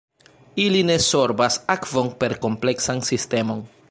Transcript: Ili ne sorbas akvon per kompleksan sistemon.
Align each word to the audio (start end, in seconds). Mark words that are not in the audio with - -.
Ili 0.63 0.79
ne 0.89 0.95
sorbas 1.07 1.59
akvon 1.75 2.11
per 2.23 2.37
kompleksan 2.47 3.05
sistemon. 3.13 3.65